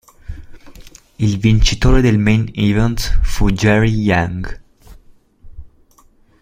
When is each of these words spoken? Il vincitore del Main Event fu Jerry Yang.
Il 1.19 1.37
vincitore 1.39 2.01
del 2.01 2.17
Main 2.17 2.47
Event 2.55 3.19
fu 3.21 3.51
Jerry 3.51 3.91
Yang. 3.91 4.59